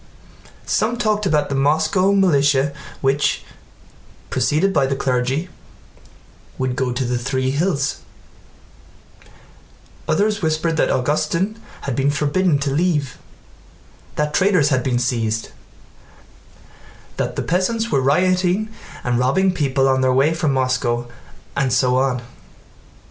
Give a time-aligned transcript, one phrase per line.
[0.65, 3.43] Some talked about the Moscow militia which,
[4.31, 5.47] preceded by the clergy,
[6.57, 7.99] would go to the Three Hills;
[10.07, 13.19] others whispered that Augustin had been forbidden to leave,
[14.15, 15.49] that traitors had been seized,
[17.17, 18.69] that the peasants were rioting
[19.03, 21.07] and robbing people on their way from Moscow,
[21.55, 22.23] and so on.